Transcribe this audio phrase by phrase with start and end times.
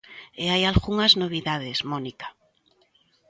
[0.43, 2.27] E hai algunhas novidades, Mónica.